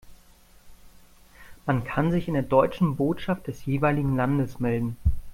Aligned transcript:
Man 1.67 1.83
kann 1.83 2.09
sich 2.11 2.27
in 2.27 2.33
der 2.33 2.41
deutschen 2.41 2.95
Botschaft 2.95 3.45
des 3.45 3.63
jeweiligen 3.67 4.15
Landes 4.15 4.59
melden. 4.59 4.97